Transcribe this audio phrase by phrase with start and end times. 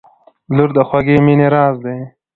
[0.55, 1.99] •لور د خوږې مینې راز دی.